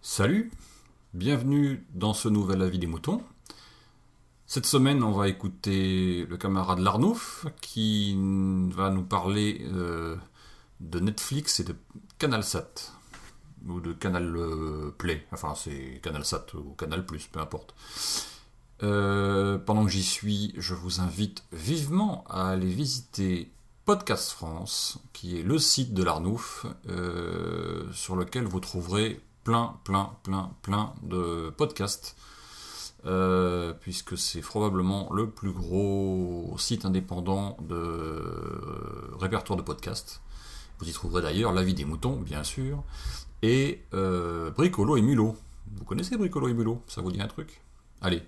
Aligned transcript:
Salut, 0.00 0.50
bienvenue 1.14 1.86
dans 1.94 2.14
ce 2.14 2.28
nouvel 2.28 2.62
avis 2.62 2.80
des 2.80 2.88
moutons. 2.88 3.22
Cette 4.46 4.66
semaine, 4.66 5.04
on 5.04 5.12
va 5.12 5.28
écouter 5.28 6.26
le 6.28 6.36
camarade 6.36 6.80
Larnouf 6.80 7.46
qui 7.60 8.14
va 8.74 8.90
nous 8.90 9.04
parler 9.04 9.60
euh, 9.72 10.16
de 10.80 10.98
Netflix 10.98 11.60
et 11.60 11.64
de 11.64 11.76
CanalSat 12.18 12.92
ou 13.68 13.80
de 13.80 13.92
Canal 13.92 14.36
euh, 14.36 14.94
Play. 14.98 15.26
Enfin, 15.30 15.54
c'est 15.54 16.00
CanalSat 16.02 16.46
ou 16.54 16.74
Canal 16.74 17.06
Plus, 17.06 17.26
peu 17.26 17.38
importe. 17.38 17.74
Euh, 18.82 19.58
pendant 19.58 19.84
que 19.84 19.90
j'y 19.90 20.02
suis, 20.02 20.52
je 20.56 20.74
vous 20.74 21.00
invite 21.00 21.44
vivement 21.52 22.24
à 22.28 22.50
aller 22.50 22.68
visiter 22.68 23.50
Podcast 23.84 24.32
France, 24.32 24.98
qui 25.12 25.38
est 25.38 25.42
le 25.42 25.58
site 25.58 25.94
de 25.94 26.02
l'Arnouf, 26.02 26.66
euh, 26.88 27.84
sur 27.92 28.16
lequel 28.16 28.44
vous 28.44 28.60
trouverez 28.60 29.20
plein, 29.44 29.76
plein, 29.84 30.10
plein, 30.24 30.50
plein 30.62 30.92
de 31.02 31.50
podcasts, 31.56 32.16
puisque 33.80 34.18
c'est 34.18 34.40
probablement 34.40 35.12
le 35.12 35.30
plus 35.30 35.52
gros 35.52 36.56
site 36.58 36.84
indépendant 36.84 37.56
de 37.60 38.20
répertoire 39.20 39.56
de 39.56 39.62
podcasts. 39.62 40.20
Vous 40.78 40.88
y 40.88 40.92
trouverez 40.92 41.22
d'ailleurs 41.22 41.52
La 41.52 41.62
vie 41.62 41.74
des 41.74 41.84
moutons, 41.84 42.16
bien 42.16 42.42
sûr, 42.42 42.82
et 43.42 43.82
euh, 43.94 44.50
Bricolo 44.50 44.96
et 44.96 45.02
Mulot. 45.02 45.36
Vous 45.76 45.84
connaissez 45.84 46.16
Bricolo 46.16 46.48
et 46.48 46.54
Mulot 46.54 46.82
Ça 46.86 47.00
vous 47.00 47.12
dit 47.12 47.20
un 47.20 47.28
truc? 47.28 47.60
Allez, 48.00 48.22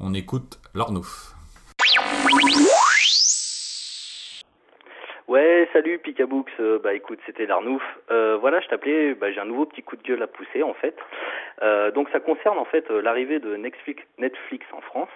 on 0.00 0.14
écoute 0.14 0.58
l'Arnouf. 0.74 1.34
Ouais, 5.28 5.68
salut 5.72 5.98
Picaboux. 5.98 6.44
Euh, 6.60 6.78
bah 6.78 6.94
écoute, 6.94 7.18
c'était 7.24 7.46
l'Arnouf. 7.46 7.82
Euh, 8.10 8.36
voilà, 8.38 8.60
je 8.60 8.68
t'appelais. 8.68 9.14
Bah, 9.14 9.32
j'ai 9.32 9.40
un 9.40 9.46
nouveau 9.46 9.66
petit 9.66 9.82
coup 9.82 9.96
de 9.96 10.02
gueule 10.02 10.22
à 10.22 10.26
pousser 10.26 10.62
en 10.62 10.74
fait. 10.74 10.96
donc 11.94 12.08
ça 12.10 12.20
concerne 12.20 12.58
en 12.58 12.64
fait 12.64 12.88
l'arrivée 12.90 13.38
de 13.38 13.56
Netflix 13.56 14.66
en 14.72 14.80
France. 14.80 15.10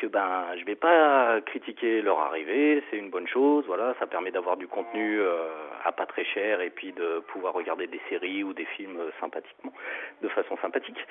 Donc 0.00 0.12
ben 0.12 0.44
je 0.56 0.64
vais 0.64 0.76
pas 0.76 1.40
critiquer 1.40 2.02
leur 2.02 2.20
arrivée, 2.20 2.82
c'est 2.88 2.96
une 2.96 3.10
bonne 3.10 3.26
chose, 3.26 3.64
voilà, 3.66 3.94
ça 3.98 4.06
permet 4.06 4.30
d'avoir 4.30 4.56
du 4.56 4.68
contenu 4.68 5.20
euh, 5.20 5.48
à 5.84 5.90
pas 5.92 6.06
très 6.06 6.24
cher 6.24 6.60
et 6.60 6.70
puis 6.70 6.92
de 6.92 7.20
pouvoir 7.28 7.52
regarder 7.54 7.86
des 7.88 8.00
séries 8.08 8.44
ou 8.44 8.52
des 8.52 8.64
films 8.64 9.00
sympathiquement, 9.20 9.72
de 10.22 10.28
façon 10.28 10.56
sympathique. 10.58 11.04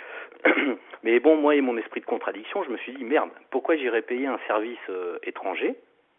Mais 1.03 1.19
bon, 1.19 1.35
moi 1.35 1.55
et 1.55 1.61
mon 1.61 1.77
esprit 1.77 1.99
de 1.99 2.05
contradiction, 2.05 2.63
je 2.63 2.69
me 2.69 2.77
suis 2.77 2.93
dit 2.93 3.03
merde, 3.03 3.29
pourquoi 3.51 3.75
j'irais 3.75 4.01
payer 4.01 4.27
un 4.27 4.39
service 4.47 4.79
euh, 4.89 5.19
étranger? 5.23 5.75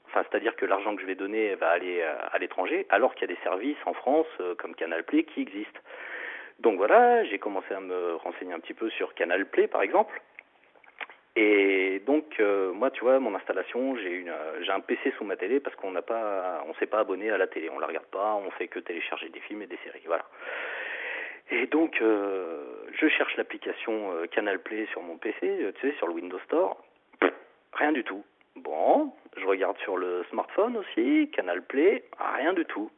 Enfin, 0.08 0.24
c'est-à-dire 0.30 0.54
que 0.56 0.66
l'argent 0.66 0.94
que 0.94 1.02
je 1.02 1.06
vais 1.06 1.14
donner 1.14 1.54
va 1.54 1.70
aller 1.70 2.00
euh, 2.02 2.14
à 2.32 2.38
l'étranger, 2.38 2.86
alors 2.90 3.14
qu'il 3.14 3.28
y 3.28 3.32
a 3.32 3.34
des 3.34 3.42
services 3.42 3.78
en 3.86 3.94
France 3.94 4.26
comme 4.58 4.74
Canal 4.74 5.04
Play 5.04 5.22
qui 5.22 5.40
existent. 5.40 5.80
Donc 6.60 6.76
voilà, 6.76 7.24
j'ai 7.24 7.38
commencé 7.38 7.72
à 7.72 7.80
me 7.80 8.16
renseigner 8.16 8.52
un 8.52 8.60
petit 8.60 8.74
peu 8.74 8.90
sur 8.90 9.14
Canal 9.14 9.46
Play 9.46 9.68
par 9.68 9.80
exemple. 9.80 10.20
Et 11.40 11.77
donc 12.00 12.40
euh, 12.40 12.72
moi 12.72 12.90
tu 12.90 13.00
vois 13.00 13.18
mon 13.18 13.34
installation 13.34 13.96
j'ai 13.96 14.24
euh, 14.28 14.74
un 14.74 14.80
PC 14.80 15.12
sous 15.16 15.24
ma 15.24 15.36
télé 15.36 15.60
parce 15.60 15.76
qu'on 15.76 15.90
n'a 15.90 16.02
pas 16.02 16.64
on 16.68 16.74
s'est 16.74 16.86
pas 16.86 17.00
abonné 17.00 17.30
à 17.30 17.38
la 17.38 17.46
télé. 17.46 17.70
On 17.70 17.78
la 17.78 17.86
regarde 17.86 18.06
pas 18.06 18.34
on 18.34 18.50
fait 18.52 18.68
que 18.68 18.78
télécharger 18.78 19.28
des 19.28 19.40
films 19.40 19.62
et 19.62 19.66
des 19.66 19.78
séries 19.84 20.02
voilà. 20.06 20.24
Et 21.50 21.66
donc 21.66 22.00
euh, 22.02 22.84
je 22.92 23.08
cherche 23.08 23.36
l'application 23.36 24.12
Canal 24.30 24.60
Play 24.60 24.86
sur 24.92 25.02
mon 25.02 25.16
PC 25.16 25.72
tu 25.80 25.88
sais 25.90 25.96
sur 25.96 26.08
le 26.08 26.14
Windows 26.14 26.40
Store. 26.46 26.82
Rien 27.72 27.92
du 27.92 28.04
tout. 28.04 28.24
Bon 28.56 29.12
je 29.36 29.44
regarde 29.44 29.78
sur 29.78 29.96
le 29.96 30.24
smartphone 30.30 30.76
aussi 30.76 31.30
Canal 31.32 31.62
Play 31.62 32.04
rien 32.36 32.52
du 32.52 32.64
tout 32.64 32.90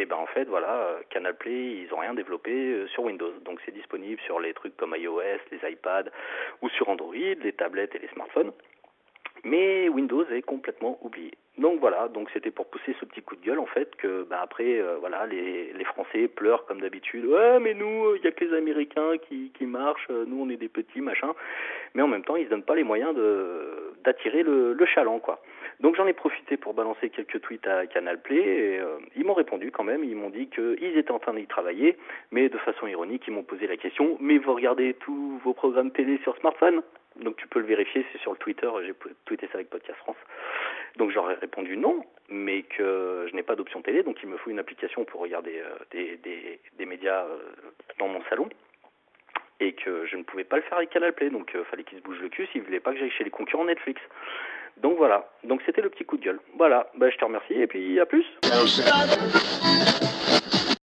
et 0.00 0.06
ben 0.06 0.16
en 0.16 0.26
fait 0.26 0.44
voilà, 0.44 0.98
Canal 1.10 1.36
Play, 1.36 1.82
ils 1.82 1.92
ont 1.92 1.98
rien 1.98 2.14
développé 2.14 2.50
euh, 2.50 2.86
sur 2.88 3.04
Windows. 3.04 3.32
Donc 3.44 3.60
c'est 3.64 3.72
disponible 3.72 4.20
sur 4.22 4.40
les 4.40 4.54
trucs 4.54 4.76
comme 4.76 4.94
iOS, 4.96 5.20
les 5.50 5.70
iPads 5.70 6.10
ou 6.62 6.68
sur 6.70 6.88
Android, 6.88 7.14
les 7.14 7.52
tablettes 7.52 7.94
et 7.94 7.98
les 7.98 8.08
smartphones. 8.08 8.52
Mais 9.44 9.88
Windows 9.88 10.24
est 10.30 10.42
complètement 10.42 10.98
oublié. 11.02 11.32
Donc 11.58 11.80
voilà, 11.80 12.08
donc 12.08 12.30
c'était 12.32 12.50
pour 12.50 12.66
pousser 12.70 12.94
ce 13.00 13.04
petit 13.04 13.20
coup 13.22 13.36
de 13.36 13.44
gueule 13.44 13.58
en 13.58 13.66
fait 13.66 13.94
que 13.96 14.22
bah 14.22 14.40
après 14.42 14.80
euh, 14.80 14.96
voilà 14.98 15.26
les, 15.26 15.72
les 15.74 15.84
Français 15.84 16.26
pleurent 16.28 16.64
comme 16.66 16.80
d'habitude. 16.80 17.26
Ouais 17.26 17.58
mais 17.58 17.74
nous 17.74 18.14
il 18.16 18.22
y 18.22 18.26
a 18.26 18.30
que 18.32 18.44
les 18.44 18.56
Américains 18.56 19.18
qui, 19.28 19.50
qui 19.56 19.66
marchent, 19.66 20.08
nous 20.08 20.40
on 20.42 20.48
est 20.48 20.56
des 20.56 20.68
petits 20.68 21.00
machin. 21.02 21.32
Mais 21.94 22.02
en 22.02 22.08
même 22.08 22.24
temps 22.24 22.36
ils 22.36 22.46
se 22.46 22.50
donnent 22.50 22.62
pas 22.62 22.74
les 22.76 22.84
moyens 22.84 23.14
de 23.14 23.92
d'attirer 24.04 24.42
le, 24.42 24.72
le 24.72 24.86
chaland 24.86 25.18
quoi. 25.18 25.42
Donc 25.80 25.96
j'en 25.96 26.06
ai 26.06 26.12
profité 26.14 26.56
pour 26.56 26.72
balancer 26.72 27.10
quelques 27.10 27.40
tweets 27.40 27.66
à 27.66 27.86
Canal 27.86 28.20
Play 28.22 28.36
et 28.42 28.78
euh, 28.78 28.96
ils 29.16 29.24
m'ont 29.24 29.34
répondu 29.34 29.70
quand 29.70 29.84
même, 29.84 30.04
ils 30.04 30.16
m'ont 30.16 30.30
dit 30.30 30.48
qu'ils 30.48 30.96
étaient 30.96 31.10
en 31.10 31.18
train 31.18 31.34
d'y 31.34 31.46
travailler, 31.46 31.96
mais 32.30 32.48
de 32.48 32.58
façon 32.58 32.86
ironique, 32.86 33.24
ils 33.26 33.32
m'ont 33.34 33.42
posé 33.42 33.66
la 33.66 33.76
question 33.76 34.16
"Mais 34.20 34.38
vous 34.38 34.54
regardez 34.54 34.94
tous 34.94 35.38
vos 35.44 35.52
programmes 35.54 35.90
télé 35.90 36.18
sur 36.22 36.36
smartphone? 36.38 36.82
Donc 37.20 37.36
tu 37.36 37.46
peux 37.46 37.60
le 37.60 37.66
vérifier, 37.66 38.04
c'est 38.12 38.20
sur 38.20 38.32
le 38.32 38.38
Twitter, 38.38 38.68
j'ai 38.84 38.94
tweeté 39.24 39.46
ça 39.48 39.54
avec 39.54 39.70
Podcast 39.70 39.98
France. 39.98 40.16
Donc 40.96 41.10
j'aurais 41.10 41.34
répondu 41.34 41.76
non, 41.76 42.04
mais 42.28 42.62
que 42.62 43.26
je 43.30 43.36
n'ai 43.36 43.42
pas 43.42 43.56
d'option 43.56 43.82
télé, 43.82 44.02
donc 44.02 44.16
il 44.22 44.28
me 44.28 44.36
faut 44.38 44.50
une 44.50 44.58
application 44.58 45.04
pour 45.04 45.20
regarder 45.20 45.60
euh, 45.60 45.76
des, 45.92 46.18
des, 46.78 46.86
médias 46.86 47.24
euh, 47.24 47.38
dans 47.98 48.08
mon 48.08 48.22
salon 48.28 48.48
et 49.60 49.74
que 49.74 50.06
je 50.06 50.16
ne 50.16 50.22
pouvais 50.22 50.44
pas 50.44 50.56
le 50.56 50.62
faire 50.62 50.78
avec 50.78 50.90
Canal 50.90 51.12
Play, 51.12 51.30
donc 51.30 51.50
il 51.54 51.64
fallait 51.64 51.84
qu'ils 51.84 51.98
se 51.98 52.02
bougent 52.02 52.20
le 52.20 52.30
cul 52.30 52.48
s'ils 52.50 52.62
voulaient 52.62 52.80
pas 52.80 52.92
que 52.92 52.98
j'aille 52.98 53.10
chez 53.10 53.24
les 53.24 53.30
concurrents 53.30 53.66
Netflix. 53.66 54.00
Donc 54.78 54.96
voilà, 54.96 55.30
donc 55.44 55.60
c'était 55.66 55.82
le 55.82 55.90
petit 55.90 56.04
coup 56.04 56.16
de 56.16 56.24
gueule. 56.24 56.40
Voilà, 56.56 56.90
bah, 56.96 57.10
je 57.10 57.16
te 57.16 57.24
remercie 57.24 57.52
et 57.52 57.66
puis 57.66 58.00
à 58.00 58.06
plus. 58.06 58.24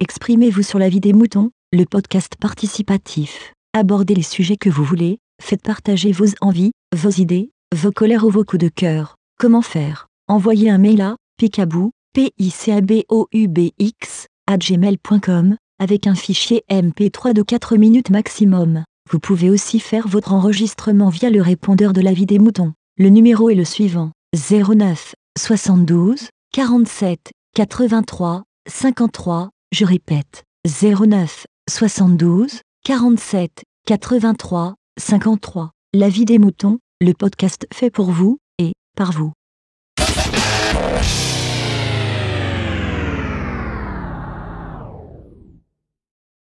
Exprimez-vous 0.00 0.62
sur 0.62 0.78
la 0.78 0.88
vie 0.88 1.00
des 1.00 1.14
moutons, 1.14 1.50
le 1.72 1.84
podcast 1.90 2.34
participatif. 2.40 3.52
Abordez 3.74 4.14
les 4.14 4.22
sujets 4.22 4.56
que 4.56 4.68
vous 4.68 4.84
voulez, 4.84 5.18
faites 5.42 5.62
partager 5.62 6.12
vos 6.12 6.26
envies, 6.40 6.72
vos 6.94 7.10
idées, 7.10 7.50
vos 7.74 7.92
colères 7.92 8.24
ou 8.24 8.30
vos 8.30 8.44
coups 8.44 8.62
de 8.62 8.68
cœur. 8.68 9.16
Comment 9.38 9.62
faire? 9.62 10.08
Envoyez 10.28 10.70
un 10.70 10.78
mail 10.78 11.00
à 11.00 11.16
picabou, 11.38 11.92
p 12.12 12.32
i 12.38 12.50
c 12.50 12.72
a 12.72 12.80
b 12.80 13.04
o 13.08 13.28
u 13.32 13.48
b 13.48 13.70
x 13.78 14.26
gmail.com 14.50 15.56
avec 15.78 16.06
un 16.06 16.14
fichier 16.14 16.64
MP3 16.70 17.32
de 17.32 17.42
4 17.42 17.76
minutes 17.76 18.10
maximum. 18.10 18.84
Vous 19.10 19.20
pouvez 19.20 19.48
aussi 19.48 19.80
faire 19.80 20.08
votre 20.08 20.32
enregistrement 20.32 21.08
via 21.08 21.30
le 21.30 21.40
répondeur 21.40 21.92
de 21.92 22.00
la 22.00 22.12
vie 22.12 22.26
des 22.26 22.38
moutons. 22.38 22.72
Le 22.98 23.08
numéro 23.08 23.48
est 23.48 23.54
le 23.54 23.64
suivant 23.64 24.10
09 24.34 25.14
72 25.38 26.28
47 26.52 27.30
83 27.54 28.44
53. 28.68 29.50
Je 29.72 29.84
répète 29.84 30.44
09 30.66 31.46
72 31.70 32.60
47 32.84 33.62
83 33.86 34.74
53. 34.98 35.70
La 35.94 36.08
vie 36.08 36.24
des 36.24 36.38
moutons, 36.38 36.78
le 37.00 37.12
podcast 37.12 37.66
fait 37.72 37.90
pour 37.90 38.10
vous 38.10 38.38
et 38.58 38.72
par 38.96 39.12
vous. 39.12 39.32